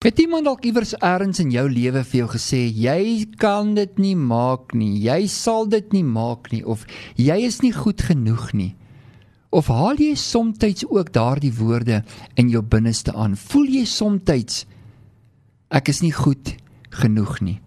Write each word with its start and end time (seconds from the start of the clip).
Het 0.00 0.16
iemand 0.18 0.46
dalk 0.48 0.62
iewers 0.64 0.94
eers 0.96 1.42
in 1.42 1.50
jou 1.52 1.66
lewe 1.68 2.00
vir 2.08 2.18
jou 2.22 2.28
gesê 2.32 2.58
jy 2.72 3.26
kan 3.36 3.74
dit 3.76 3.98
nie 4.00 4.14
maak 4.16 4.72
nie, 4.72 4.94
jy 4.96 5.26
sal 5.28 5.66
dit 5.68 5.92
nie 5.92 6.06
maak 6.08 6.48
nie 6.54 6.62
of 6.64 6.86
jy 7.20 7.36
is 7.44 7.58
nie 7.60 7.74
goed 7.76 8.00
genoeg 8.08 8.46
nie? 8.56 8.70
Of 9.52 9.68
haal 9.68 10.00
jy 10.00 10.14
soms 10.16 10.56
ook 10.88 11.12
daardie 11.12 11.52
woorde 11.52 12.00
in 12.40 12.48
jou 12.48 12.62
binneste 12.62 13.12
aan? 13.12 13.36
Voel 13.36 13.68
jy 13.68 13.84
soms 13.84 14.64
ek 15.68 15.88
is 15.92 16.00
nie 16.00 16.16
goed 16.16 16.56
genoeg 16.88 17.42
nie? 17.44 17.60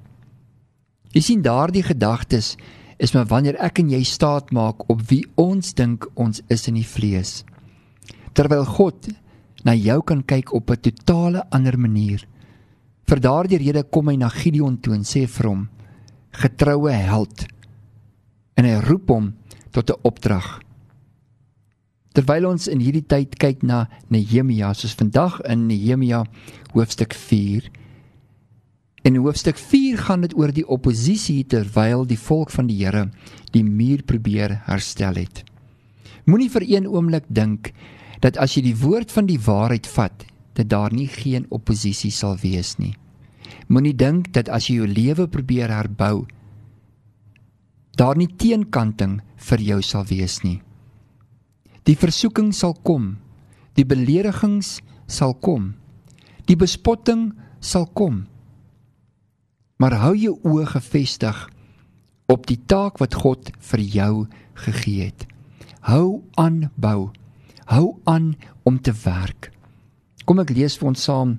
Jy 1.13 1.21
sien 1.21 1.45
daardie 1.45 1.86
gedagtes 1.86 2.57
is 2.97 3.13
maar 3.13 3.29
wanneer 3.29 3.61
ek 3.61 3.77
en 3.77 3.93
jy 3.93 4.02
staat 4.04 4.50
maak 4.50 4.89
op 4.89 5.05
wie 5.05 5.27
ons 5.36 5.75
dink 5.77 6.09
ons 6.15 6.41
is 6.50 6.68
in 6.68 6.81
die 6.81 6.88
vlees. 6.97 7.45
Terwyl 8.34 8.65
God 8.65 9.13
na 9.64 9.73
jou 9.75 10.02
kan 10.04 10.23
kyk 10.23 10.54
op 10.54 10.71
'n 10.71 10.82
totale 10.82 11.43
ander 11.50 11.79
manier. 11.79 12.27
Vir 13.07 13.20
daardie 13.20 13.57
rede 13.57 13.84
kom 13.84 14.07
hy 14.07 14.16
na 14.16 14.29
Gideon 14.29 14.78
toe 14.79 14.93
en 14.93 15.04
sê 15.04 15.28
vir 15.28 15.50
hom: 15.50 15.70
"Getroue 16.32 16.92
held." 16.92 17.46
En 18.56 18.65
hy 18.65 18.79
roep 18.79 19.10
hom 19.10 19.34
tot 19.71 19.89
'n 19.89 20.00
opdrag. 20.04 20.61
Terwyl 22.14 22.46
ons 22.46 22.68
in 22.68 22.79
hierdie 22.79 23.06
tyd 23.06 23.36
kyk 23.36 23.64
na 23.64 23.89
Nehemia, 24.07 24.73
soos 24.73 24.93
vandag 24.93 25.42
in 25.50 25.68
Nehemia 25.68 26.25
hoofstuk 26.73 27.14
4. 27.14 27.71
In 29.04 29.15
hoofstuk 29.15 29.57
4 29.57 29.98
gaan 29.98 30.21
dit 30.21 30.36
oor 30.37 30.51
die 30.54 30.68
oppositie 30.68 31.43
terwyl 31.43 32.06
die 32.06 32.20
volk 32.20 32.53
van 32.53 32.67
die 32.67 32.78
Here 32.86 33.09
die 33.52 33.64
muur 33.64 34.03
probeer 34.03 34.61
herstel 34.66 35.16
het. 35.16 35.44
Moenie 36.25 36.50
vir 36.50 36.64
een 36.64 36.88
oomblik 36.88 37.25
dink 37.28 37.73
dat 38.23 38.39
as 38.39 38.55
jy 38.55 38.63
die 38.69 38.77
woord 38.80 39.11
van 39.11 39.27
die 39.27 39.39
waarheid 39.41 39.88
vat, 39.97 40.23
dat 40.55 40.69
daar 40.72 40.94
nie 40.95 41.09
geen 41.11 41.44
oppositie 41.52 42.11
sal 42.14 42.38
wees 42.39 42.77
nie. 42.80 42.94
Moenie 43.67 43.95
dink 43.95 44.31
dat 44.36 44.47
as 44.47 44.69
jy 44.69 44.80
jou 44.80 44.88
lewe 44.88 45.27
probeer 45.27 45.72
herbou, 45.73 46.23
daar 48.00 48.17
nie 48.17 48.30
teenkanting 48.39 49.20
vir 49.50 49.61
jou 49.61 49.80
sal 49.83 50.06
wees 50.08 50.39
nie. 50.45 50.61
Die 51.83 51.98
versoeking 52.00 52.53
sal 52.56 52.78
kom, 52.88 53.17
die 53.75 53.86
beledigings 53.86 54.78
sal 55.08 55.36
kom, 55.36 55.73
die 56.48 56.55
bespotting 56.55 57.33
sal 57.59 57.89
kom. 57.92 58.23
Maar 59.83 59.98
hou 60.00 60.14
jou 60.16 60.38
oë 60.48 60.70
gefestig 60.78 61.44
op 62.31 62.48
die 62.48 62.61
taak 62.72 63.02
wat 63.03 63.20
God 63.20 63.52
vir 63.72 63.83
jou 63.83 64.14
gegee 64.64 65.09
het. 65.09 65.28
Hou 65.83 66.23
aan 66.39 66.70
bou 66.80 67.11
hou 67.66 68.00
aan 68.03 68.36
om 68.64 68.80
te 68.81 68.94
werk. 69.03 69.52
Kom 70.25 70.39
ek 70.39 70.53
lees 70.56 70.78
vir 70.80 70.88
ons 70.92 71.03
saam 71.03 71.38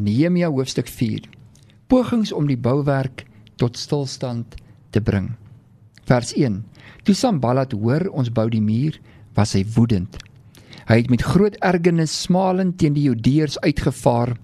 Nehemia 0.00 0.50
hoofstuk 0.50 0.88
4. 0.90 1.26
Pogings 1.90 2.32
om 2.34 2.46
die 2.46 2.58
bouwerk 2.58 3.26
tot 3.56 3.78
stilstand 3.78 4.56
te 4.90 5.00
bring. 5.00 5.34
Vers 6.06 6.32
1. 6.34 6.62
Toe 7.06 7.14
Sanballat 7.14 7.74
hoor 7.74 8.08
ons 8.12 8.30
bou 8.30 8.46
die 8.50 8.62
muur, 8.62 8.98
was 9.34 9.54
hy 9.54 9.64
woedend. 9.76 10.18
Hy 10.86 11.00
het 11.00 11.10
met 11.10 11.24
groot 11.26 11.56
ergernis 11.66 12.14
smalend 12.14 12.76
teen 12.78 12.94
die 12.94 13.08
Judeërs 13.08 13.58
uitgevaar 13.64 14.36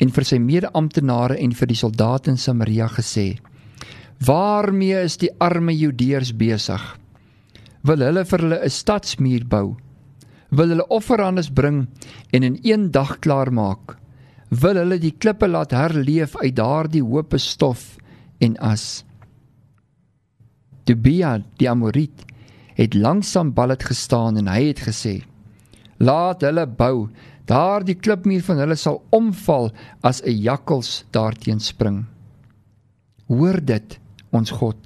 en 0.00 0.12
vir 0.12 0.26
sy 0.28 0.36
mede-amptenare 0.40 1.38
en 1.40 1.54
vir 1.56 1.70
die 1.72 1.78
soldate 1.78 2.30
in 2.34 2.36
Samaria 2.36 2.88
gesê: 2.92 3.38
"Waarmee 4.20 5.00
is 5.04 5.16
die 5.16 5.32
arme 5.40 5.72
Judeërs 5.72 6.36
besig? 6.36 6.84
Wil 7.82 8.04
hulle 8.04 8.24
vir 8.24 8.40
hulle 8.40 8.60
'n 8.64 8.70
stadsmuur 8.70 9.44
bou?" 9.48 9.76
Wil 10.50 10.70
hulle 10.72 10.86
offerandes 10.94 11.50
bring 11.50 11.86
en 12.30 12.42
in 12.42 12.58
een 12.62 12.90
dag 12.90 13.18
klaar 13.18 13.52
maak. 13.52 13.96
Wil 14.48 14.78
hulle 14.78 14.98
die 15.02 15.14
klippe 15.18 15.48
laat 15.48 15.74
herleef 15.74 16.36
uit 16.36 16.56
daardie 16.56 17.02
hope 17.02 17.38
stof 17.38 17.96
en 18.38 18.56
as. 18.62 19.04
Tobia 20.86 21.40
die 21.58 21.68
Amoriet 21.70 22.24
het 22.76 22.94
langsam 22.94 23.54
ballet 23.56 23.82
gestaan 23.82 24.36
en 24.36 24.48
hy 24.48 24.68
het 24.68 24.84
gesê: 24.86 25.24
"Laat 25.98 26.42
hulle 26.42 26.66
bou. 26.66 27.08
Daardie 27.46 27.94
klipmuur 27.94 28.42
van 28.42 28.58
hulle 28.58 28.76
sal 28.76 29.02
omval 29.10 29.72
as 30.02 30.22
'n 30.22 30.30
jakkals 30.30 31.04
daarteen 31.10 31.60
spring." 31.60 32.04
Hoor 33.26 33.64
dit, 33.64 33.98
ons 34.30 34.50
God. 34.50 34.76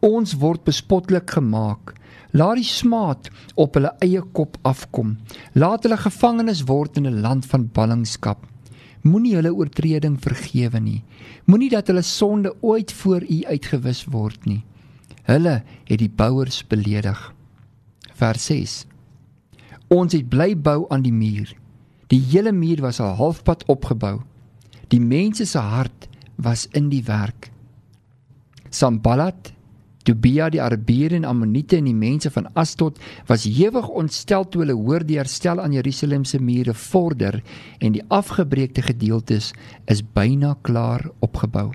Ons 0.00 0.34
word 0.34 0.64
bespotlik 0.64 1.30
gemaak. 1.30 1.94
Laat 2.36 2.60
die 2.60 2.68
smaad 2.68 3.30
op 3.56 3.74
hulle 3.78 3.94
eie 4.04 4.20
kop 4.36 4.58
afkom. 4.68 5.16
Laat 5.56 5.86
hulle 5.86 5.96
gevangenes 5.96 6.64
word 6.68 6.96
in 6.96 7.06
'n 7.06 7.20
land 7.20 7.46
van 7.46 7.68
ballingskap. 7.72 8.46
Moenie 9.02 9.34
hulle 9.34 9.54
oortreding 9.54 10.18
vergewe 10.20 10.80
nie. 10.80 11.02
Moenie 11.44 11.70
dat 11.70 11.86
hulle 11.86 12.02
sonde 12.02 12.54
ooit 12.60 12.92
voor 12.92 13.22
U 13.22 13.44
uitgewis 13.44 14.04
word 14.04 14.44
nie. 14.44 14.64
Hulle 15.22 15.62
het 15.84 15.98
die 15.98 16.10
bouers 16.10 16.66
beledig. 16.66 17.34
Vers 18.14 18.44
6. 18.44 18.86
Ons 19.88 20.12
het 20.12 20.28
bly 20.28 20.56
bou 20.56 20.86
aan 20.88 21.02
die 21.02 21.12
muur. 21.12 21.54
Die 22.08 22.20
hele 22.20 22.52
muur 22.52 22.80
was 22.80 23.00
al 23.00 23.14
halfpad 23.14 23.64
opgebou. 23.68 24.20
Die 24.88 25.00
mense 25.00 25.44
se 25.46 25.58
hart 25.58 26.08
was 26.36 26.66
in 26.72 26.88
die 26.88 27.02
werk. 27.04 27.50
Sambalat 28.70 29.52
Tobia 30.08 30.46
die 30.48 30.62
Arabiere 30.64 31.18
en 31.18 31.26
Ammonite 31.28 31.76
en 31.76 31.84
die 31.84 31.96
mense 31.96 32.30
van 32.32 32.46
Asdod 32.56 32.96
was 33.28 33.44
hewig 33.44 33.90
ontstel 33.92 34.46
toe 34.48 34.62
hulle 34.62 34.76
hoor 34.78 35.04
die 35.04 35.18
herstel 35.20 35.60
aan 35.60 35.74
Jerusalem 35.76 36.24
se 36.24 36.40
mure 36.40 36.72
vorder 36.72 37.42
en 37.84 37.92
die 37.92 38.04
afgebreekte 38.08 38.86
gedeeltes 38.86 39.50
is 39.84 40.00
byna 40.00 40.54
klaar 40.64 41.04
opgebou. 41.20 41.66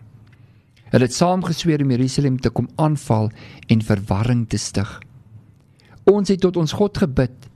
Hulle 0.89 1.05
het 1.05 1.13
saamgesweer 1.13 1.83
om 1.85 1.93
Jerusalem 1.93 2.39
te 2.41 2.49
kom 2.49 2.71
aanval 2.81 3.29
en 3.69 3.85
verwarring 3.85 4.47
te 4.49 4.57
stig. 4.57 4.89
Ons 6.09 6.33
het 6.33 6.41
tot 6.41 6.57
ons 6.57 6.73
God 6.73 6.97
gebid 7.05 7.49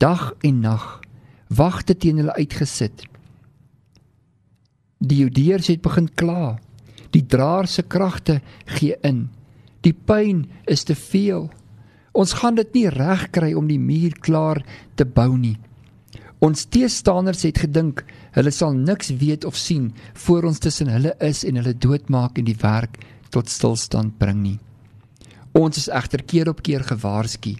dag 0.00 0.32
en 0.42 0.64
nag, 0.64 0.86
wagte 1.52 1.94
teen 1.94 2.18
hulle 2.18 2.34
uitgesit. 2.40 3.04
Die 4.98 5.20
Judeërs 5.20 5.68
het 5.70 5.84
begin 5.84 6.08
kla. 6.16 6.56
Die 7.12 7.26
draer 7.28 7.68
se 7.68 7.84
kragte 7.84 8.40
gee 8.78 8.96
in. 9.04 9.26
Die 9.82 9.94
pyn 9.94 10.46
is 10.70 10.84
te 10.86 10.94
veel. 10.94 11.48
Ons 12.14 12.36
gaan 12.38 12.54
dit 12.54 12.74
nie 12.76 12.88
reg 12.92 13.28
kry 13.34 13.52
om 13.58 13.66
die 13.66 13.80
muur 13.82 14.14
klaar 14.22 14.62
te 14.94 15.04
bou 15.04 15.32
nie. 15.36 15.56
Ons 16.42 16.66
teestanders 16.74 17.44
het 17.46 17.60
gedink 17.62 18.02
hulle 18.34 18.50
sal 18.50 18.74
niks 18.74 19.12
weet 19.20 19.44
of 19.46 19.58
sien 19.58 19.92
voor 20.24 20.48
ons 20.50 20.58
tussen 20.62 20.90
hulle 20.90 21.14
is 21.22 21.42
en 21.46 21.58
hulle 21.60 21.74
doodmaak 21.74 22.38
en 22.38 22.48
die 22.48 22.58
werk 22.62 22.98
tot 23.34 23.50
stilstand 23.50 24.18
bring 24.18 24.42
nie. 24.42 24.58
Ons 25.58 25.84
is 25.84 25.90
egter 25.92 26.22
keer 26.26 26.50
op 26.50 26.62
keer 26.66 26.82
gewaarsku 26.86 27.56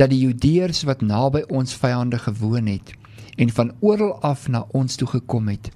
dat 0.00 0.10
die 0.10 0.24
Judeërs 0.24 0.82
wat 0.88 1.04
naby 1.06 1.44
ons 1.48 1.76
vyande 1.78 2.18
gewoon 2.18 2.68
het 2.72 2.94
en 3.38 3.50
van 3.50 3.72
oral 3.80 4.16
af 4.26 4.48
na 4.48 4.64
ons 4.72 4.96
toe 4.96 5.08
gekom 5.10 5.48
het. 5.52 5.70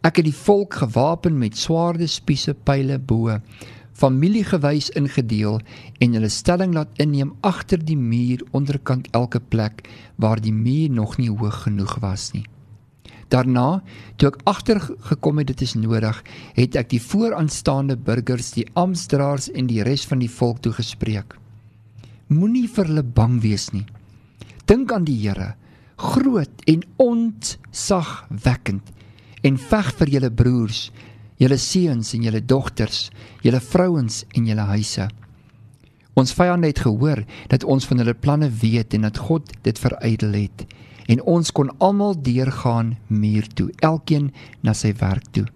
Ek 0.00 0.20
het 0.20 0.28
die 0.28 0.40
volk 0.44 0.78
gewapen 0.78 1.38
met 1.38 1.58
swaarde, 1.58 2.06
spiese, 2.06 2.54
pile, 2.54 2.98
boë 2.98 3.40
familiegewys 3.98 4.92
ingedeel 4.98 5.58
en 5.98 6.14
hulle 6.14 6.30
stelling 6.30 6.74
laat 6.76 7.00
inneem 7.02 7.32
agter 7.46 7.80
die 7.82 7.98
muur 7.98 8.44
onderkant 8.54 9.08
elke 9.18 9.40
plek 9.40 9.82
waar 10.22 10.40
die 10.42 10.54
muur 10.54 10.90
nog 10.94 11.16
nie 11.18 11.30
hoog 11.30 11.64
genoeg 11.64 11.98
was 12.04 12.30
nie. 12.36 12.46
Daarna, 13.28 13.82
toe 14.16 14.30
ek 14.30 14.38
agtergekom 14.48 15.42
het 15.42 15.50
dit 15.50 15.62
is 15.66 15.74
nodig, 15.76 16.22
het 16.56 16.78
ek 16.80 16.88
die 16.94 17.02
vooraanstaande 17.02 17.98
burgers, 18.00 18.54
die 18.56 18.64
amptdraers 18.78 19.50
en 19.52 19.68
die 19.68 19.82
res 19.84 20.06
van 20.08 20.22
die 20.22 20.30
volk 20.32 20.62
toe 20.64 20.72
gespreek. 20.78 21.36
Moenie 22.32 22.68
vir 22.72 22.88
hulle 22.88 23.04
bang 23.04 23.42
wees 23.44 23.68
nie. 23.74 23.84
Dink 24.68 24.92
aan 24.92 25.04
die 25.08 25.18
Here, 25.20 25.56
groot 25.98 26.64
en 26.70 26.82
ontzagwekkend 27.02 28.94
en 29.48 29.58
veg 29.58 29.92
vir 30.00 30.08
julle 30.14 30.30
broers 30.34 30.88
julle 31.38 31.58
seuns 31.58 32.12
en 32.14 32.26
julle 32.26 32.42
dogters, 32.44 33.08
julle 33.42 33.60
vrouens 33.62 34.24
en 34.34 34.46
julle 34.50 34.66
huise. 34.74 35.08
Ons 36.18 36.34
vyande 36.34 36.66
het 36.66 36.82
gehoor 36.82 37.22
dat 37.52 37.64
ons 37.64 37.86
van 37.86 38.02
hulle 38.02 38.14
planne 38.14 38.50
weet 38.50 38.96
en 38.98 39.06
dat 39.06 39.20
God 39.28 39.52
dit 39.62 39.78
verydel 39.78 40.34
het 40.34 40.66
en 41.08 41.22
ons 41.24 41.50
kon 41.56 41.70
almal 41.80 42.18
deurgaan 42.20 42.90
muur 43.08 43.46
toe, 43.56 43.70
elkeen 43.80 44.28
na 44.60 44.74
sy 44.76 44.90
werk 45.00 45.24
toe. 45.32 45.46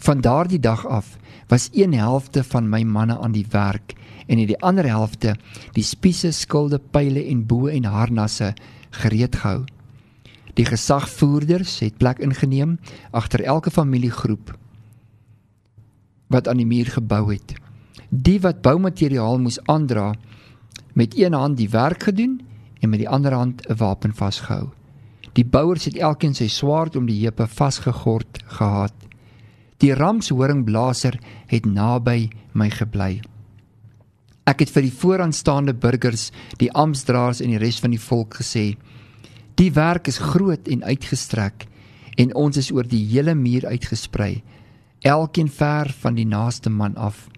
Van 0.00 0.22
daardie 0.24 0.60
dag 0.64 0.86
af 0.88 1.18
was 1.50 1.68
een 1.76 1.92
helfte 1.92 2.40
van 2.44 2.70
my 2.72 2.80
manne 2.88 3.18
aan 3.18 3.34
die 3.36 3.46
werk 3.52 3.92
en 4.26 4.38
in 4.38 4.48
die 4.48 4.56
ander 4.64 4.88
helfte 4.88 5.34
die 5.76 5.84
spiese, 5.84 6.32
skilde, 6.32 6.80
pile 6.80 7.20
en 7.28 7.44
bo 7.46 7.68
en 7.68 7.84
harnasse 7.84 8.54
gereed 9.02 9.36
gehou. 9.36 9.66
Die 10.56 10.66
gesagvoerders 10.66 11.78
het 11.84 11.98
plek 12.00 12.24
ingeneem 12.24 12.78
agter 13.12 13.44
elke 13.44 13.70
familiegroep 13.70 14.56
wat 16.28 16.48
aan 16.48 16.60
die 16.60 16.68
muur 16.68 16.86
gebou 16.86 17.32
het. 17.32 17.54
Die 18.08 18.38
wat 18.40 18.62
boumateriaal 18.62 19.38
moes 19.38 19.60
aandra 19.66 20.14
met 20.94 21.16
een 21.18 21.32
hand 21.32 21.56
die 21.56 21.70
werk 21.70 22.02
gedoen 22.02 22.40
en 22.80 22.90
met 22.90 22.98
die 22.98 23.08
ander 23.08 23.32
hand 23.32 23.66
'n 23.68 23.76
wapen 23.76 24.14
vasgehou. 24.14 24.68
Die 25.32 25.44
bouers 25.44 25.84
het 25.84 25.96
elkeen 25.96 26.34
sy 26.34 26.48
swaard 26.48 26.96
om 26.96 27.06
die 27.06 27.20
heupe 27.22 27.46
vasgegord 27.46 28.40
gehad. 28.58 28.94
Die 29.78 29.94
ramshoringblaser 29.94 31.18
het 31.46 31.66
naby 31.66 32.30
my 32.52 32.70
gebly. 32.70 33.20
Ek 34.48 34.64
het 34.64 34.70
vir 34.70 34.82
die 34.82 34.92
vooraanstaande 34.92 35.74
burgers, 35.74 36.30
die 36.56 36.72
amptdraers 36.72 37.40
en 37.40 37.52
die 37.52 37.60
res 37.60 37.78
van 37.78 37.90
die 37.90 38.00
volk 38.00 38.34
gesê: 38.40 38.76
"Die 39.54 39.70
werk 39.72 40.08
is 40.08 40.18
groot 40.18 40.68
en 40.68 40.84
uitgestrek 40.84 41.66
en 42.16 42.34
ons 42.34 42.56
is 42.56 42.72
oor 42.72 42.86
die 42.88 43.04
hele 43.06 43.34
muur 43.34 43.66
uitgesprei, 43.66 44.42
elkeen 45.00 45.48
ver 45.48 45.92
van 46.00 46.14
die 46.14 46.26
naaste 46.26 46.70
man 46.70 46.96
af. 46.96 47.28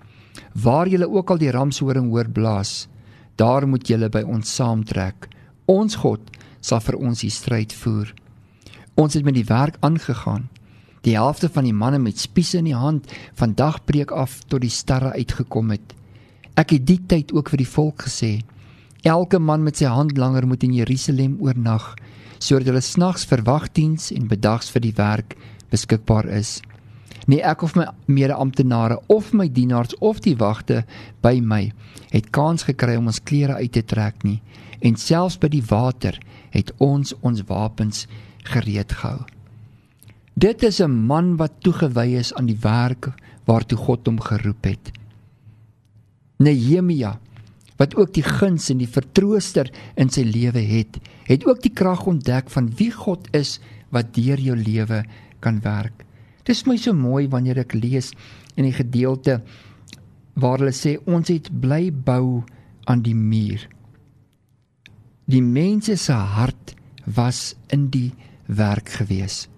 Waar 0.55 0.89
julle 0.89 1.09
ook 1.09 1.31
al 1.31 1.39
die 1.39 1.51
ramshoring 1.51 2.09
hoor 2.11 2.29
blaas, 2.29 2.89
daar 3.37 3.69
moet 3.69 3.89
julle 3.89 4.09
by 4.09 4.23
ons 4.23 4.55
saamtrek. 4.55 5.29
Ons 5.67 5.95
God 5.95 6.21
sal 6.61 6.81
vir 6.81 6.97
ons 6.97 7.21
die 7.21 7.31
stryd 7.31 7.73
voer." 7.73 8.15
Ons 9.01 9.15
het 9.15 9.25
met 9.25 9.35
die 9.35 9.47
werk 9.49 9.77
aangegaan. 9.81 10.49
Die 11.07 11.17
helfte 11.17 11.49
van 11.49 11.65
die 11.65 11.73
manne 11.73 11.99
met 11.99 12.19
spiese 12.21 12.59
in 12.59 12.67
die 12.69 12.77
hand 12.77 13.09
van 13.39 13.55
dagbreek 13.57 14.11
af 14.13 14.43
tot 14.53 14.61
die 14.61 14.73
sterre 14.73 15.15
uitgekom 15.17 15.71
het. 15.73 15.95
Ek 16.61 16.75
het 16.77 16.85
die 16.85 16.99
tyd 17.09 17.33
ook 17.33 17.49
vir 17.49 17.63
die 17.63 17.73
volk 17.73 18.05
gesê: 18.05 18.41
Elke 19.03 19.39
man 19.39 19.63
met 19.65 19.81
sy 19.81 19.89
handlanger 19.89 20.47
moet 20.47 20.67
in 20.67 20.75
Jerusalem 20.77 21.39
oornag, 21.41 21.95
sodat 22.39 22.69
hulle 22.69 22.85
snags 22.85 23.25
vir 23.25 23.45
wagdiens 23.47 24.11
en 24.13 24.29
bedags 24.29 24.69
vir 24.71 24.85
die 24.85 24.97
werk 24.97 25.39
beskikbaar 25.71 26.29
is. 26.37 26.59
Nee 27.27 27.43
ek 27.45 27.63
of 27.63 27.75
my 27.77 27.87
mede-amptenare 28.07 29.01
of 29.07 29.33
my 29.33 29.49
dienaars 29.53 29.97
of 29.99 30.21
die 30.25 30.37
wagte 30.37 30.85
by 31.21 31.41
my 31.41 31.73
het 32.11 32.31
kans 32.31 32.65
gekry 32.69 32.97
om 32.97 33.11
ons 33.11 33.23
klere 33.23 33.59
uit 33.61 33.73
te 33.73 33.83
trek 33.83 34.25
nie 34.25 34.41
en 34.81 34.97
selfs 34.97 35.39
by 35.39 35.51
die 35.53 35.65
water 35.69 36.17
het 36.55 36.73
ons 36.79 37.13
ons 37.21 37.43
wapens 37.49 38.07
gereed 38.49 38.93
gehou. 38.93 39.27
Dit 40.35 40.63
is 40.63 40.81
'n 40.81 41.07
man 41.07 41.37
wat 41.37 41.61
toegewy 41.61 42.17
is 42.17 42.35
aan 42.35 42.47
die 42.47 42.61
werk 42.61 43.13
waartoe 43.45 43.79
God 43.79 44.07
hom 44.07 44.21
geroep 44.21 44.65
het. 44.65 44.93
Nehemia 46.39 47.19
wat 47.77 47.97
ook 47.97 48.13
die 48.15 48.23
guns 48.23 48.69
en 48.71 48.79
die 48.79 48.89
vertrooster 48.89 49.71
in 49.97 50.11
sy 50.11 50.23
lewe 50.23 50.61
het, 50.61 50.99
het 51.25 51.47
ook 51.47 51.63
die 51.63 51.73
krag 51.73 52.07
ontdek 52.07 52.51
van 52.51 52.69
wie 52.77 52.91
God 52.93 53.29
is 53.33 53.59
wat 53.89 54.15
deur 54.15 54.41
jou 54.41 54.57
lewe 54.57 55.05
kan 55.41 55.61
werk. 55.65 56.05
Dit 56.45 56.57
is 56.57 56.67
my 56.67 56.77
so 56.77 56.93
mooi 56.97 57.29
wanneer 57.29 57.59
ek 57.59 57.75
lees 57.75 58.13
in 58.57 58.65
die 58.65 58.77
gedeelte 58.77 59.41
waar 60.41 60.63
hulle 60.63 60.75
sê 60.75 60.97
ons 61.07 61.29
het 61.29 61.51
bly 61.61 61.91
bou 61.91 62.43
aan 62.89 63.03
die 63.05 63.15
muur. 63.15 63.67
Die 65.31 65.43
mense 65.43 65.97
se 65.97 66.13
hart 66.13 66.75
was 67.05 67.55
in 67.71 67.89
die 67.93 68.11
werk 68.47 68.89
gewees. 69.01 69.49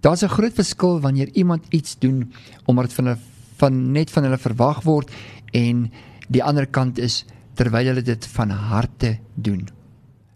Daar's 0.00 0.22
'n 0.22 0.28
groot 0.36 0.52
verskil 0.54 1.00
wanneer 1.00 1.28
iemand 1.32 1.64
iets 1.70 1.98
doen 1.98 2.32
omdat 2.64 2.92
van 2.92 3.04
hulle 3.06 3.18
van 3.56 3.92
net 3.92 4.10
van 4.10 4.22
hulle 4.22 4.38
verwag 4.38 4.82
word 4.82 5.10
en 5.52 5.90
die 6.28 6.42
ander 6.42 6.66
kant 6.66 6.98
is 6.98 7.24
terwyl 7.54 7.86
hulle 7.86 8.02
dit 8.02 8.26
van 8.26 8.50
harte 8.50 9.18
doen. 9.34 9.68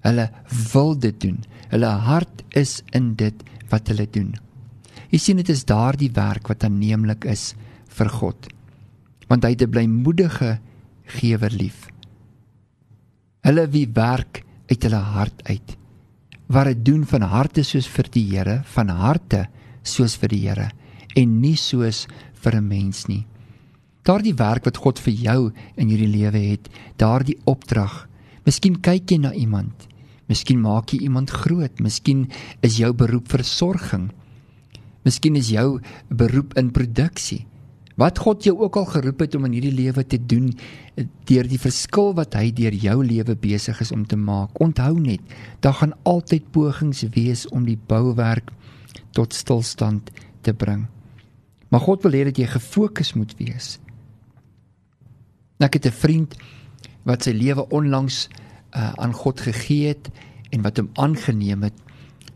Hulle 0.00 0.30
wil 0.72 0.98
dit 0.98 1.20
doen. 1.20 1.44
Hulle 1.68 1.86
hart 1.86 2.44
is 2.48 2.82
in 2.90 3.14
dit 3.14 3.34
wat 3.68 3.88
hulle 3.88 4.06
doen. 4.10 4.36
Jy 5.08 5.18
sien 5.18 5.36
dit 5.40 5.48
is 5.48 5.64
daardie 5.64 6.10
werk 6.12 6.48
wat 6.48 6.64
aanneemlik 6.64 7.24
is 7.24 7.54
vir 7.96 8.08
God. 8.08 8.48
Want 9.28 9.44
hy 9.44 9.50
het 9.50 9.62
'n 9.62 9.70
blymoedige 9.70 10.58
gewer 11.04 11.50
lief. 11.50 11.88
Hulle 13.42 13.68
wie 13.68 13.88
werk 13.92 14.44
uit 14.68 14.82
hulle 14.82 15.02
hart 15.14 15.42
uit 15.48 15.76
wat 16.48 16.64
dit 16.64 16.84
doen 16.84 17.04
van 17.04 17.22
harte 17.28 17.62
soos 17.62 17.86
vir 17.86 18.08
die 18.10 18.24
Here, 18.24 18.62
van 18.64 18.88
harte 18.88 19.48
soos 19.82 20.16
vir 20.16 20.28
die 20.28 20.48
Here 20.48 20.70
en 21.16 21.40
nie 21.40 21.56
soos 21.56 22.06
vir 22.42 22.56
'n 22.56 22.68
mens 22.68 23.06
nie. 23.08 23.26
Daardie 24.02 24.34
werk 24.34 24.64
wat 24.64 24.76
God 24.76 24.98
vir 24.98 25.12
jou 25.12 25.52
in 25.76 25.88
hierdie 25.88 26.08
lewe 26.08 26.38
het, 26.38 26.68
daardie 26.96 27.36
opdrag. 27.44 28.08
Miskien 28.46 28.80
kyk 28.80 29.10
jy 29.10 29.18
na 29.18 29.32
iemand. 29.32 29.88
Miskien 30.28 30.60
maak 30.60 30.92
jy 30.92 31.00
iemand 31.00 31.30
groot. 31.30 31.80
Miskien 31.80 32.30
is 32.62 32.78
jou 32.78 32.92
beroep 32.92 33.28
versorging. 33.28 34.10
Miskien 35.08 35.38
is 35.40 35.48
jou 35.48 35.78
beroep 36.12 36.52
in 36.60 36.68
produksie. 36.74 37.46
Wat 37.98 38.20
God 38.22 38.44
jou 38.46 38.54
ook 38.60 38.76
al 38.78 38.86
geroep 38.92 39.24
het 39.24 39.34
om 39.34 39.46
in 39.48 39.56
hierdie 39.56 39.74
lewe 39.74 40.04
te 40.06 40.18
doen 40.20 40.52
deur 41.26 41.48
die 41.48 41.58
verskil 41.58 42.12
wat 42.14 42.36
hy 42.38 42.52
deur 42.54 42.76
jou 42.76 43.00
lewe 43.02 43.34
besig 43.40 43.80
is 43.82 43.90
om 43.94 44.04
te 44.06 44.18
maak. 44.20 44.52
Onthou 44.62 44.92
net, 45.00 45.24
daar 45.64 45.74
gaan 45.80 45.96
altyd 46.06 46.46
pogings 46.54 47.02
wees 47.16 47.46
om 47.48 47.64
die 47.66 47.78
bouwerk 47.90 48.52
tot 49.16 49.34
stilstand 49.34 50.12
te 50.46 50.54
bring. 50.54 50.86
Maar 51.72 51.82
God 51.88 52.04
wil 52.06 52.14
hê 52.14 52.22
dat 52.28 52.38
jy 52.38 52.46
gefokus 52.52 53.14
moet 53.18 53.34
wees. 53.40 53.78
Ek 55.58 55.74
het 55.74 55.86
'n 55.86 56.00
vriend 56.04 56.36
wat 57.02 57.24
sy 57.24 57.32
lewe 57.32 57.66
onlangs 57.74 58.28
uh, 58.76 58.92
aan 58.94 59.12
God 59.12 59.40
gegee 59.40 59.88
het 59.88 60.10
en 60.50 60.62
wat 60.62 60.76
hom 60.76 60.90
aangeneem 60.94 61.62
het 61.62 61.74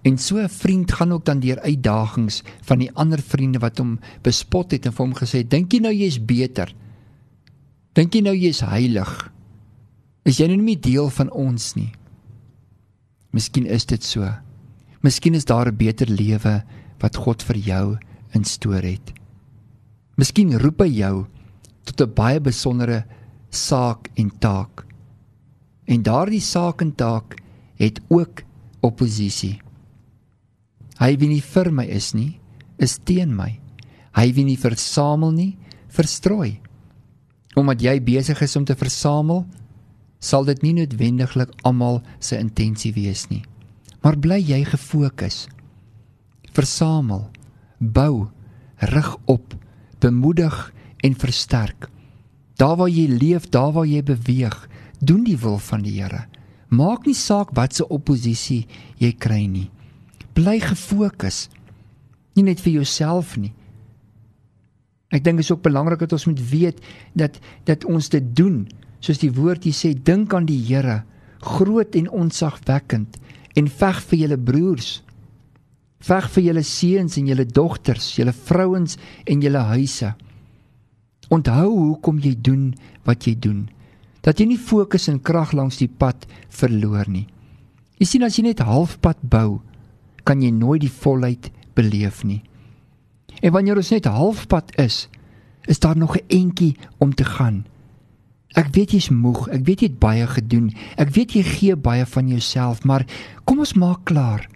En 0.02 0.18
so 0.18 0.38
'n 0.38 0.48
vriend 0.48 0.92
gaan 0.92 1.12
ook 1.12 1.24
dan 1.24 1.40
deur 1.40 1.60
uitdagings 1.60 2.42
van 2.60 2.78
die 2.78 2.92
ander 2.92 3.22
vriende 3.22 3.58
wat 3.58 3.78
hom 3.78 3.98
bespot 4.22 4.70
het 4.70 4.86
en 4.86 4.92
vir 4.92 5.06
hom 5.06 5.14
gesê: 5.14 5.48
"Dink 5.48 5.72
jy 5.72 5.78
nou 5.78 5.94
jy's 5.94 6.24
beter? 6.24 6.74
Dink 7.92 8.14
jy 8.14 8.20
nou 8.20 8.36
jy's 8.36 8.60
heilig? 8.60 9.32
Is 10.24 10.36
jy 10.38 10.46
nou 10.46 10.56
nie 10.56 10.78
deel 10.80 11.10
van 11.10 11.30
ons 11.30 11.74
nie?" 11.74 11.92
Miskien 13.30 13.66
is 13.66 13.86
dit 13.86 14.04
so. 14.04 14.28
Miskien 15.00 15.34
is 15.34 15.44
daar 15.44 15.66
'n 15.68 15.76
beter 15.76 16.06
lewe 16.06 16.64
wat 17.00 17.16
God 17.16 17.42
vir 17.42 17.56
jou 17.56 17.98
instoor 18.34 18.82
het. 18.82 19.12
Miskien 20.16 20.58
roep 20.58 20.80
hy 20.80 20.88
jou 20.88 21.26
tot 21.84 22.00
'n 22.00 22.14
baie 22.14 22.40
besondere 22.40 23.04
saak 23.50 24.10
en 24.14 24.30
taak. 24.38 24.84
En 25.86 26.02
daardie 26.02 26.40
saak 26.40 26.80
en 26.80 26.94
taak 26.94 27.40
het 27.76 28.00
ook 28.08 28.42
oppositie. 28.80 29.60
Hy 31.02 31.16
wie 31.18 31.32
nie 31.32 31.42
vir 31.42 31.72
my 31.74 31.82
is 31.90 32.12
nie, 32.14 32.36
is 32.78 33.00
teen 33.02 33.32
my. 33.34 33.56
Hy 34.14 34.26
wie 34.36 34.44
nie 34.46 34.60
versamel 34.60 35.32
nie, 35.34 35.56
verstrooi. 35.90 36.60
Omdat 37.58 37.82
jy 37.82 37.96
besig 38.06 38.42
is 38.46 38.54
om 38.54 38.66
te 38.68 38.76
versamel, 38.78 39.42
sal 40.22 40.46
dit 40.46 40.62
nie 40.62 40.76
noodwendiglik 40.76 41.50
almal 41.66 41.98
se 42.22 42.38
intensie 42.38 42.92
wees 42.94 43.26
nie. 43.32 43.42
Maar 44.06 44.20
bly 44.22 44.38
jy 44.38 44.60
gefokus. 44.68 45.48
Versamel, 46.54 47.26
bou, 47.80 48.28
rig 48.94 49.10
op, 49.26 49.58
bemoedig 49.98 50.54
en 51.02 51.18
versterk. 51.18 51.90
Daar 52.62 52.78
waar 52.78 52.92
jy 52.92 53.08
leef, 53.10 53.50
daar 53.50 53.74
waar 53.74 53.90
jy 53.90 54.04
beweeg, 54.06 54.54
doen 55.02 55.26
die 55.26 55.38
wil 55.40 55.58
van 55.58 55.82
die 55.82 55.98
Here. 55.98 56.28
Maak 56.70 57.08
nie 57.10 57.18
saak 57.18 57.56
wat 57.58 57.74
se 57.74 57.88
oppositie 57.90 58.68
jy 59.02 59.16
kry 59.18 59.48
nie 59.50 59.70
bly 60.34 60.58
gefokus. 60.62 61.48
Nie 62.36 62.46
net 62.46 62.62
vir 62.64 62.80
jouself 62.80 63.36
nie. 63.36 63.52
Ek 65.12 65.24
dink 65.24 65.40
dit 65.40 65.44
is 65.44 65.52
ook 65.52 65.64
belangrik 65.64 66.00
dat 66.00 66.14
ons 66.16 66.28
moet 66.30 66.40
weet 66.50 66.78
dat 67.18 67.36
dat 67.68 67.84
ons 67.84 68.08
dit 68.08 68.30
doen. 68.36 68.64
Soos 69.04 69.20
die 69.20 69.32
woord 69.34 69.66
hier 69.66 69.76
sê 69.76 69.92
dink 69.92 70.32
aan 70.34 70.48
die 70.48 70.60
Here 70.62 71.02
groot 71.42 71.96
en 71.98 72.08
onsagwekkend 72.14 73.18
en 73.58 73.68
veg 73.68 73.98
vir 74.08 74.18
julle 74.18 74.38
broers. 74.38 74.90
Veg 76.02 76.28
vir 76.34 76.44
julle 76.48 76.62
seuns 76.66 77.18
en 77.18 77.28
julle 77.30 77.46
dogters 77.46 78.12
julle 78.16 78.32
vrouens 78.32 78.96
en 79.26 79.42
julle 79.42 79.64
huise. 79.74 80.14
Onthou 81.32 81.68
hoekom 81.70 82.20
jy 82.22 82.34
doen 82.38 82.70
wat 83.06 83.26
jy 83.26 83.34
doen. 83.38 83.66
Dat 84.22 84.38
jy 84.38 84.52
nie 84.52 84.60
fokus 84.60 85.08
en 85.10 85.20
krag 85.20 85.52
langs 85.52 85.80
die 85.82 85.90
pad 85.90 86.26
verloor 86.54 87.10
nie. 87.10 87.26
Jy 87.98 88.06
sien 88.06 88.26
as 88.26 88.38
jy 88.38 88.46
net 88.48 88.62
halfpad 88.64 89.20
bou 89.22 89.60
kan 90.24 90.42
jy 90.42 90.50
nooit 90.50 90.80
die 90.84 90.92
volheid 90.92 91.50
beleef 91.74 92.22
nie. 92.24 92.42
En 93.40 93.52
wanneer 93.54 93.80
ons 93.80 93.90
net 93.94 94.06
halfpad 94.10 94.74
is, 94.80 95.08
is 95.70 95.78
daar 95.78 95.96
nog 95.96 96.16
'n 96.16 96.26
entjie 96.28 96.76
om 96.98 97.14
te 97.14 97.24
gaan. 97.24 97.64
Ek 98.52 98.68
weet 98.74 98.90
jy's 98.90 99.08
moeg, 99.08 99.48
ek 99.48 99.64
weet 99.64 99.80
jy 99.80 99.86
het 99.86 99.98
baie 99.98 100.26
gedoen. 100.26 100.72
Ek 100.96 101.10
weet 101.10 101.32
jy 101.32 101.42
gee 101.42 101.76
baie 101.76 102.06
van 102.06 102.28
jouself, 102.28 102.84
maar 102.84 103.06
kom 103.44 103.58
ons 103.58 103.72
maak 103.72 104.04
klaar. 104.04 104.48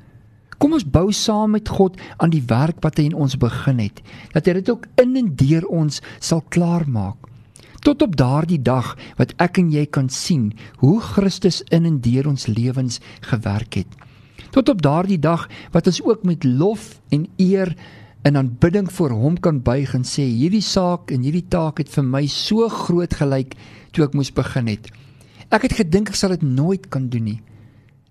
Kom 0.58 0.73
ons 0.73 0.85
bou 0.85 1.12
saam 1.12 1.50
met 1.50 1.68
God 1.68 1.96
aan 2.16 2.30
die 2.30 2.44
werk 2.46 2.80
wat 2.80 2.96
hy 2.96 3.04
in 3.04 3.14
ons 3.14 3.37
begin 3.37 3.78
het, 3.78 4.02
dat 4.32 4.46
hy 4.46 4.52
dit 4.52 4.70
ook 4.70 4.87
in 4.96 5.16
en 5.16 5.35
deur 5.35 5.66
ons 5.66 6.00
sal 6.18 6.42
klaarmaak. 6.49 7.16
Tot 7.80 8.02
op 8.02 8.16
daardie 8.16 8.62
dag 8.62 8.96
wat 9.16 9.32
ek 9.37 9.58
en 9.58 9.70
jy 9.70 9.87
kan 9.87 10.08
sien 10.08 10.52
hoe 10.76 11.00
Christus 11.00 11.62
in 11.70 11.85
en 11.85 12.00
deur 12.00 12.26
ons 12.26 12.46
lewens 12.46 13.00
gewerk 13.20 13.75
het 13.75 14.05
tot 14.56 14.72
op 14.72 14.80
daardie 14.82 15.20
dag 15.20 15.44
wat 15.75 15.88
ons 15.90 16.00
ook 16.00 16.22
met 16.25 16.44
lof 16.44 16.96
en 17.12 17.26
eer 17.36 17.75
in 18.25 18.38
aanbidding 18.40 18.88
voor 18.92 19.12
hom 19.12 19.36
kan 19.40 19.60
buig 19.62 19.92
en 19.94 20.06
sê 20.08 20.25
hierdie 20.25 20.64
saak 20.64 21.12
en 21.12 21.26
hierdie 21.26 21.44
taak 21.52 21.82
het 21.82 21.92
vir 21.92 22.06
my 22.06 22.25
so 22.30 22.68
groot 22.72 23.12
gelyk 23.20 23.52
toe 23.92 24.06
ek 24.06 24.16
moes 24.16 24.32
begin 24.32 24.70
het. 24.72 24.88
Ek 25.52 25.68
het 25.68 25.76
gedink 25.78 26.10
ek 26.10 26.18
sal 26.18 26.32
dit 26.34 26.42
nooit 26.42 26.88
kan 26.88 27.10
doen 27.12 27.28
nie. 27.28 27.38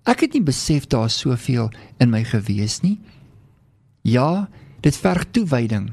Ek 0.06 0.22
het 0.22 0.38
nie 0.38 0.46
besef 0.46 0.86
daar 0.88 1.10
soveel 1.10 1.72
in 2.00 2.14
my 2.14 2.22
gewees 2.24 2.80
nie. 2.86 3.00
Ja, 4.06 4.48
dit 4.86 4.96
verg 5.02 5.26
toewyding 5.34 5.90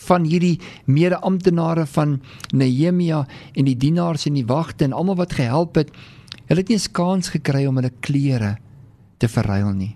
van 0.00 0.24
hierdie 0.24 0.56
mede-amptenare 0.88 1.82
van 1.92 2.20
Nehemia 2.56 3.26
en 3.52 3.66
die 3.68 3.76
dienaars 3.76 4.24
en 4.30 4.38
die 4.38 4.46
wagte 4.48 4.86
en 4.86 4.94
almal 4.96 5.18
wat 5.18 5.34
gehelp 5.36 5.76
het. 5.76 5.90
Hulle 6.46 6.62
het 6.62 6.68
nie 6.70 6.78
'n 6.78 6.92
kans 6.92 7.34
gekry 7.34 7.66
om 7.66 7.76
hulle 7.76 7.92
klere 8.00 8.56
te 9.20 9.28
verruil 9.28 9.72
nie. 9.76 9.94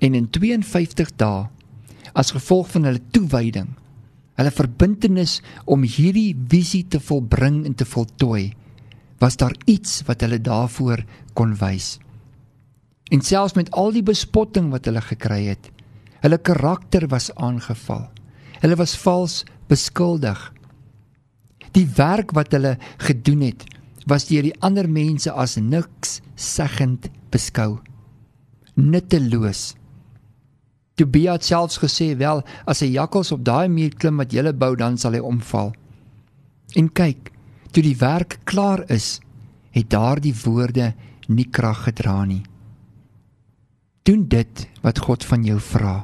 En 0.00 0.14
in 0.14 0.30
52 0.30 1.12
dae 1.18 1.46
as 2.16 2.32
gevolg 2.32 2.70
van 2.72 2.86
hulle 2.88 3.02
toewyding, 3.12 3.68
hulle 4.36 4.52
verbintenis 4.52 5.40
om 5.68 5.84
hierdie 5.84 6.32
visie 6.48 6.84
te 6.88 7.00
volbring 7.00 7.64
en 7.68 7.74
te 7.76 7.84
voltooi, 7.88 8.52
was 9.20 9.36
daar 9.40 9.54
iets 9.64 10.02
wat 10.08 10.22
hulle 10.24 10.38
daarvoor 10.40 11.02
kon 11.36 11.54
wys. 11.60 11.96
En 13.12 13.22
selfs 13.24 13.56
met 13.56 13.70
al 13.76 13.94
die 13.96 14.04
bespotting 14.04 14.70
wat 14.72 14.88
hulle 14.88 15.02
gekry 15.04 15.46
het, 15.48 15.70
hulle 16.24 16.38
karakter 16.42 17.06
was 17.12 17.30
aangeval. 17.34 18.08
Hulle 18.60 18.76
was 18.80 18.96
vals 18.98 19.42
beskuldig. 19.70 20.38
Die 21.76 21.86
werk 21.96 22.32
wat 22.36 22.52
hulle 22.56 22.76
gedoen 23.04 23.44
het, 23.46 23.66
was 24.06 24.28
deur 24.30 24.46
die 24.46 24.54
ander 24.62 24.86
mense 24.88 25.32
as 25.32 25.56
niks 25.58 26.20
seggend 26.34 27.10
beskou. 27.34 27.80
Nutteloos. 28.74 29.74
Tobia 30.96 31.34
het 31.36 31.44
selfs 31.44 31.78
gesê, 31.78 32.16
"Wel, 32.16 32.42
as 32.64 32.82
'n 32.82 32.92
jakkals 32.92 33.32
op 33.32 33.44
daai 33.44 33.68
muur 33.68 33.94
klim 33.94 34.16
wat 34.16 34.32
julle 34.32 34.52
bou, 34.52 34.76
dan 34.76 34.96
sal 34.96 35.12
hy 35.12 35.18
omval." 35.18 35.74
En 36.74 36.92
kyk, 36.92 37.32
toe 37.70 37.82
die 37.82 37.96
werk 37.96 38.38
klaar 38.44 38.90
is, 38.90 39.20
het 39.70 39.90
daardie 39.90 40.34
woorde 40.44 40.94
nie 41.28 41.48
krag 41.50 41.84
gedra 41.84 42.24
nie. 42.24 42.42
Doen 44.02 44.28
dit 44.28 44.68
wat 44.82 44.98
God 44.98 45.24
van 45.24 45.44
jou 45.44 45.58
vra. 45.60 46.02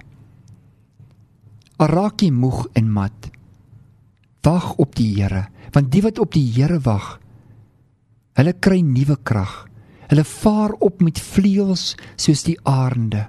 Jy 1.79 2.31
moeg 2.31 2.69
en 2.73 2.93
mat? 2.93 3.31
Wag 4.43 4.75
op 4.75 4.95
die 4.95 5.15
Here, 5.15 5.49
want 5.73 5.91
die 5.91 6.03
wat 6.03 6.19
op 6.19 6.33
die 6.33 6.47
Here 6.53 6.79
wag, 6.81 7.22
hulle 8.39 8.55
kry 8.65 8.81
nuwe 8.85 9.17
krag. 9.23 9.67
Hulle 10.11 10.25
vaar 10.29 10.75
op 10.85 11.01
met 11.01 11.21
vleuels 11.21 11.93
soos 12.21 12.45
die 12.45 12.59
arende. 12.69 13.27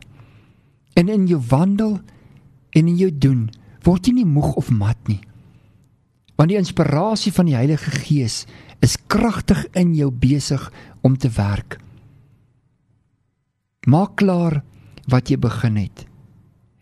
En 1.00 1.10
in 1.10 1.28
jou 1.28 1.40
wandel 1.50 2.00
en 2.74 2.88
in 2.88 2.98
jou 2.98 3.12
doen, 3.12 3.48
word 3.84 4.08
jy 4.08 4.18
nie 4.20 4.28
moeg 4.28 4.56
of 4.60 4.72
mat 4.72 5.00
nie. 5.08 5.22
Want 6.36 6.52
die 6.52 6.60
inspirasie 6.60 7.32
van 7.34 7.48
die 7.50 7.58
Heilige 7.58 7.92
Gees 8.04 8.44
is 8.84 8.98
kragtig 9.08 9.66
in 9.80 9.94
jou 9.96 10.10
besig 10.12 10.66
om 11.02 11.16
te 11.18 11.30
werk. 11.38 11.78
Maak 13.88 14.18
klaar 14.20 14.62
wat 15.12 15.30
jy 15.30 15.38
begin 15.40 15.78
het. 15.78 16.06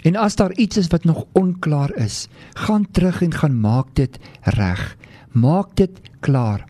En 0.05 0.17
as 0.17 0.35
daar 0.37 0.53
iets 0.57 0.77
is 0.81 0.89
wat 0.89 1.05
nog 1.05 1.25
onklaar 1.37 1.93
is, 2.01 2.27
gaan 2.57 2.87
terug 2.91 3.21
en 3.21 3.33
gaan 3.33 3.59
maak 3.61 3.93
dit 3.97 4.17
reg. 4.57 4.97
Maak 5.31 5.75
dit 5.75 6.01
klaar. 6.19 6.65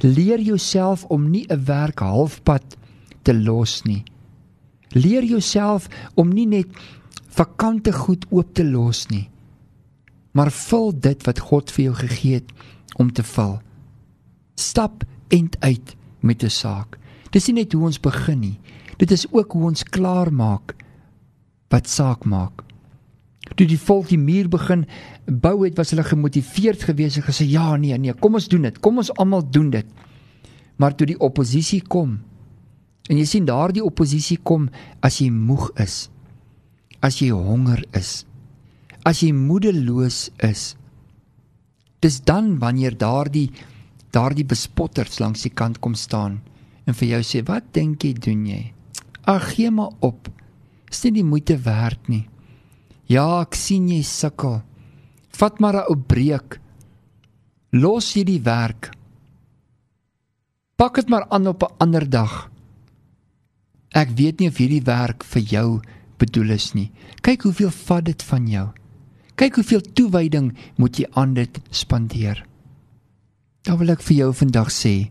Leer 0.00 0.40
jouself 0.40 1.04
om 1.04 1.30
nie 1.30 1.46
'n 1.48 1.64
werk 1.64 1.98
halfpad 1.98 2.76
te 3.22 3.34
los 3.34 3.82
nie. 3.82 4.04
Leer 4.88 5.24
jouself 5.24 5.88
om 6.14 6.28
nie 6.28 6.46
net 6.46 6.66
vakante 7.28 7.92
goed 7.92 8.26
oop 8.30 8.54
te 8.54 8.64
los 8.64 9.06
nie, 9.08 9.30
maar 10.32 10.50
vul 10.50 10.92
dit 11.00 11.26
wat 11.26 11.38
God 11.38 11.70
vir 11.70 11.84
jou 11.84 11.94
gegee 11.94 12.34
het 12.34 12.52
om 12.96 13.12
te 13.12 13.22
vul. 13.22 13.60
Stap 14.54 15.04
end 15.28 15.56
uit 15.60 15.96
met 16.20 16.42
'n 16.42 16.50
saak. 16.50 16.98
Dis 17.30 17.46
nie 17.46 17.54
net 17.54 17.72
hoe 17.72 17.84
ons 17.84 18.00
begin 18.00 18.40
nie. 18.40 18.58
Dit 18.96 19.10
is 19.10 19.26
ook 19.32 19.52
hoe 19.52 19.64
ons 19.64 19.82
klaar 19.82 20.32
maak 20.32 20.74
wat 21.68 21.88
saak 21.88 22.24
maak 22.24 22.62
toe 23.56 23.66
die 23.68 23.78
volk 23.78 24.08
die 24.10 24.20
muur 24.20 24.48
begin 24.52 24.84
bou 25.26 25.62
het, 25.64 25.76
was 25.78 25.92
hulle 25.92 26.04
gemotiveerd 26.06 26.84
geweest 26.88 27.20
en 27.20 27.26
gesê 27.26 27.46
ja, 27.48 27.76
nee, 27.76 27.96
nee, 27.98 28.14
kom 28.14 28.38
ons 28.38 28.48
doen 28.48 28.68
dit. 28.68 28.78
Kom 28.84 29.00
ons 29.02 29.12
almal 29.20 29.44
doen 29.50 29.70
dit. 29.70 29.86
Maar 30.80 30.96
toe 30.96 31.06
die 31.12 31.18
oppositie 31.20 31.82
kom 31.82 32.20
en 33.10 33.18
jy 33.18 33.24
sien 33.26 33.46
daardie 33.48 33.82
oppositie 33.84 34.38
kom 34.46 34.68
as 35.02 35.18
jy 35.20 35.28
moeg 35.34 35.70
is. 35.82 36.06
As 37.02 37.18
jy 37.18 37.32
honger 37.34 37.82
is. 37.98 38.22
As 39.04 39.24
jy 39.24 39.32
moedeloos 39.34 40.28
is. 40.46 40.72
Dis 42.02 42.20
dan 42.22 42.56
wanneer 42.62 42.96
daardie 42.98 43.50
daardie 44.12 44.44
bespotters 44.44 45.18
langs 45.22 45.46
die 45.46 45.54
kant 45.56 45.78
kom 45.80 45.94
staan 45.96 46.42
en 46.84 46.94
vir 46.94 47.08
jou 47.08 47.22
sê, 47.22 47.42
"Wat 47.46 47.72
dink 47.72 48.04
jy 48.04 48.12
doen 48.12 48.46
jy?" 48.46 48.72
Ag, 49.24 49.54
gee 49.54 49.70
maar 49.70 49.92
op. 50.00 50.28
Is 50.90 51.02
nie 51.04 51.12
die 51.12 51.24
moeite 51.24 51.56
werd 51.56 52.08
nie. 52.08 52.28
Ja, 53.12 53.42
ek 53.42 53.56
sien 53.58 53.90
jy 53.90 54.00
sukkel. 54.06 54.62
Vat 55.36 55.60
maar 55.60 55.76
'n 55.76 55.88
ou 55.90 55.96
breek. 55.96 56.60
Los 57.72 58.14
jy 58.16 58.24
die 58.24 58.40
werk. 58.40 58.90
Pak 60.76 60.94
dit 60.94 61.08
maar 61.08 61.26
aan 61.28 61.46
op 61.46 61.62
'n 61.62 61.74
ander 61.78 62.08
dag. 62.08 62.50
Ek 63.92 64.08
weet 64.16 64.40
nie 64.40 64.48
of 64.48 64.56
hierdie 64.56 64.84
werk 64.84 65.24
vir 65.24 65.42
jou 65.42 65.80
bedoel 66.18 66.50
is 66.50 66.72
nie. 66.74 66.90
Kyk 67.20 67.42
hoeveel 67.42 67.70
vat 67.70 68.04
dit 68.04 68.22
van 68.22 68.46
jou. 68.46 68.68
Kyk 69.34 69.54
hoeveel 69.54 69.80
toewyding 69.92 70.56
moet 70.76 70.96
jy 70.96 71.06
aan 71.12 71.34
dit 71.34 71.60
spandeer. 71.70 72.46
Dan 73.62 73.78
wil 73.78 73.90
ek 73.90 74.02
vir 74.02 74.16
jou 74.16 74.32
vandag 74.32 74.70
sê, 74.70 75.10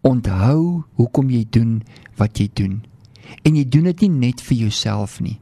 onthou 0.00 0.84
hoekom 0.94 1.30
jy 1.30 1.44
doen 1.50 1.82
wat 2.16 2.38
jy 2.38 2.48
doen. 2.54 2.82
En 3.44 3.56
jy 3.56 3.64
doen 3.68 3.84
dit 3.84 4.00
nie 4.00 4.08
net 4.08 4.40
vir 4.40 4.56
jouself 4.56 5.20
nie. 5.20 5.41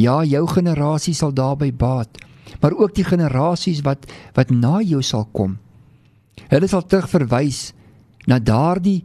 Ja, 0.00 0.22
jou 0.24 0.46
generasie 0.48 1.14
sal 1.16 1.32
daarbey 1.36 1.72
baat, 1.76 2.20
maar 2.62 2.72
ook 2.72 2.94
die 2.96 3.04
generasies 3.04 3.82
wat 3.84 4.06
wat 4.36 4.52
na 4.54 4.80
jou 4.80 5.02
sal 5.04 5.26
kom. 5.36 5.58
Hulle 6.48 6.68
sal 6.70 6.86
terugverwys 6.86 7.70
na 8.30 8.38
daardie 8.40 9.02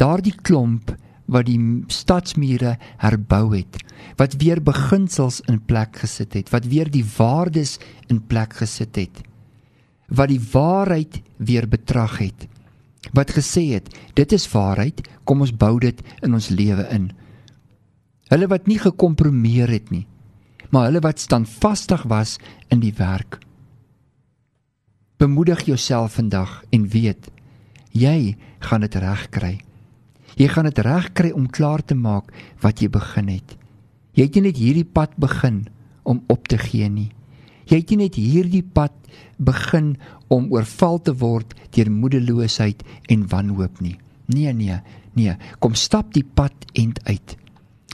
daardie 0.00 0.34
klomp 0.42 0.94
wat 1.32 1.46
die 1.46 1.58
stadsmure 1.92 2.76
herbou 3.00 3.52
het, 3.54 3.76
wat 4.18 4.36
weer 4.40 4.60
beginsels 4.64 5.40
in 5.48 5.60
plek 5.68 6.00
gesit 6.02 6.34
het, 6.34 6.50
wat 6.52 6.66
weer 6.68 6.90
die 6.90 7.04
waardes 7.16 7.78
in 8.10 8.20
plek 8.26 8.56
gesit 8.60 8.98
het, 8.98 9.22
wat 10.08 10.32
die 10.32 10.40
waarheid 10.52 11.20
weer 11.38 11.68
betrag 11.70 12.18
het, 12.24 12.48
wat 13.16 13.32
gesê 13.36 13.68
het, 13.76 13.88
dit 14.18 14.32
is 14.32 14.48
waarheid, 14.52 15.04
kom 15.24 15.44
ons 15.44 15.54
bou 15.54 15.76
dit 15.80 16.02
in 16.22 16.34
ons 16.34 16.50
lewe 16.50 16.84
in. 16.94 17.10
Hulle 18.32 18.48
wat 18.50 18.68
nie 18.68 18.80
gekompromieer 18.82 19.70
het 19.70 19.92
nie, 19.94 20.04
maar 20.72 20.88
hulle 20.88 21.02
wat 21.04 21.20
standvastig 21.20 22.06
was 22.08 22.38
in 22.72 22.80
die 22.80 22.94
werk. 22.96 23.38
Bemoedig 25.20 25.66
jouself 25.68 26.16
vandag 26.18 26.62
en 26.70 26.88
weet 26.88 27.28
jy 27.92 28.36
gaan 28.64 28.80
dit 28.80 28.94
regkry. 28.94 29.58
Jy 30.40 30.48
gaan 30.48 30.64
dit 30.64 30.78
regkry 30.80 31.30
om 31.36 31.50
klaar 31.52 31.84
te 31.84 31.94
maak 31.94 32.32
wat 32.64 32.80
jy 32.80 32.88
begin 32.88 33.28
het. 33.28 33.56
Jy 34.16 34.24
het 34.28 34.38
nie 34.38 34.46
net 34.48 34.60
hierdie 34.60 34.88
pad 34.88 35.12
begin 35.20 35.66
om 36.08 36.22
op 36.32 36.48
te 36.48 36.56
gee 36.58 36.88
nie. 36.88 37.10
Jy 37.68 37.82
het 37.82 37.92
nie 37.92 38.00
net 38.06 38.16
hierdie 38.16 38.64
pad 38.64 38.96
begin 39.36 39.94
om 40.32 40.48
oorval 40.52 40.98
te 41.04 41.12
word 41.20 41.52
deur 41.76 41.90
moedeloosheid 41.92 42.80
en 43.12 43.28
wanhoop 43.28 43.80
nie. 43.84 43.98
Nee 44.32 44.52
nee, 44.56 44.80
nee, 45.12 45.36
kom 45.60 45.76
stap 45.76 46.14
die 46.16 46.24
pad 46.24 46.54
end 46.72 47.02
uit. 47.04 47.36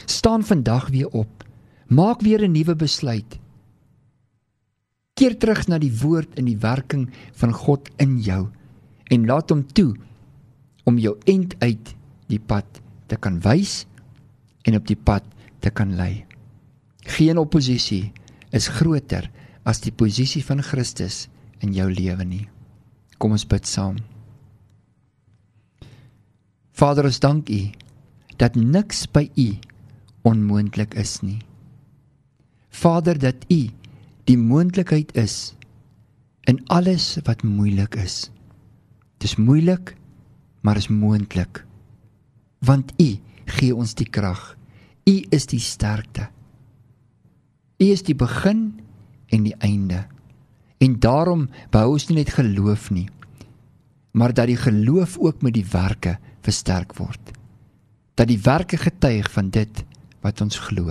Staan 0.07 0.47
vandag 0.47 0.89
weer 0.95 1.11
op 1.11 1.45
Maak 1.89 2.21
weer 2.21 2.45
'n 2.45 2.53
nuwe 2.53 2.77
besluit. 2.77 3.39
Keer 5.15 5.39
terug 5.39 5.67
na 5.69 5.79
die 5.79 5.93
woord 6.01 6.39
en 6.39 6.45
die 6.45 6.59
werking 6.61 7.09
van 7.33 7.53
God 7.53 7.89
in 7.97 8.21
jou 8.21 8.49
en 9.05 9.27
laat 9.27 9.51
hom 9.51 9.67
toe 9.73 9.97
om 10.85 10.99
jou 10.99 11.17
end 11.25 11.57
uit 11.59 11.95
die 12.27 12.41
pad 12.41 12.65
te 13.07 13.17
kan 13.17 13.41
wys 13.41 13.87
en 14.63 14.77
op 14.77 14.87
die 14.87 14.97
pad 14.97 15.25
te 15.59 15.71
kan 15.71 15.97
lei. 15.97 16.25
Geen 17.09 17.39
oppositie 17.39 18.13
is 18.53 18.69
groter 18.69 19.31
as 19.65 19.81
die 19.81 19.93
posisie 19.93 20.45
van 20.45 20.63
Christus 20.63 21.29
in 21.61 21.73
jou 21.73 21.89
lewe 21.91 22.25
nie. 22.25 22.49
Kom 23.19 23.33
ons 23.33 23.47
bid 23.47 23.67
saam. 23.67 23.97
Vader, 26.73 27.05
ons 27.05 27.21
dank 27.21 27.49
U 27.49 27.63
dat 28.37 28.55
niks 28.55 29.07
by 29.11 29.31
U 29.35 29.49
onmoontlik 30.23 30.95
is 30.95 31.23
nie. 31.23 31.48
Vader 32.79 33.19
dat 33.19 33.47
U 33.51 33.61
die 34.29 34.39
moontlikheid 34.39 35.15
is 35.17 35.55
in 36.49 36.61
alles 36.67 37.19
wat 37.27 37.43
moeilik 37.43 37.97
is. 37.99 38.31
Dis 39.19 39.37
moeilik, 39.37 39.97
maar 40.61 40.77
is 40.77 40.89
moontlik. 40.89 41.65
Want 42.65 42.93
U 43.01 43.09
gee 43.45 43.75
ons 43.75 43.95
die 43.95 44.09
krag. 44.09 44.57
U 45.09 45.15
is 45.31 45.47
die 45.47 45.61
sterkte. 45.61 46.29
U 47.79 47.85
is 47.85 48.03
die 48.03 48.17
begin 48.17 48.81
en 49.29 49.43
die 49.43 49.57
einde. 49.59 50.05
En 50.79 50.99
daarom 51.01 51.49
behou 51.71 51.97
ons 51.97 52.09
nie 52.09 52.21
net 52.21 52.31
geloof 52.37 52.91
nie, 52.95 53.09
maar 54.13 54.33
dat 54.35 54.47
die 54.47 54.61
geloof 54.61 55.19
ook 55.19 55.43
met 55.43 55.55
die 55.55 55.67
werke 55.67 56.19
versterk 56.47 56.95
word. 56.97 57.39
dat 58.19 58.27
die 58.27 58.41
werke 58.43 58.77
getuig 58.77 59.31
van 59.31 59.51
dit 59.55 59.85
wat 60.27 60.41
ons 60.43 60.59
glo. 60.59 60.91